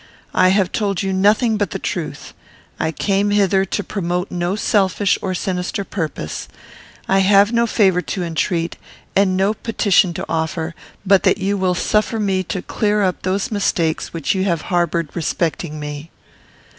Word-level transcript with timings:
I 0.33 0.49
have 0.49 0.71
told 0.71 1.03
you 1.03 1.13
nothing 1.13 1.57
but 1.57 1.69
the 1.69 1.77
truth. 1.77 2.33
I 2.79 2.91
came 2.91 3.29
hither 3.29 3.65
to 3.65 3.83
promote 3.83 4.31
no 4.31 4.55
selfish 4.55 5.19
or 5.21 5.35
sinister 5.35 5.83
purpose. 5.83 6.47
I 7.07 7.19
have 7.19 7.51
no 7.53 7.67
favour 7.67 8.01
to 8.01 8.23
entreat, 8.23 8.77
and 9.15 9.37
no 9.37 9.53
petition 9.53 10.11
to 10.15 10.25
offer, 10.27 10.73
but 11.05 11.21
that 11.21 11.37
you 11.37 11.55
will 11.55 11.75
suffer 11.75 12.19
me 12.19 12.41
to 12.45 12.63
clear 12.63 13.03
up 13.03 13.21
those 13.21 13.51
mistakes 13.51 14.11
which 14.11 14.33
you 14.33 14.43
have 14.45 14.63
harboured 14.73 15.09
respecting 15.15 15.79
me. 15.79 16.09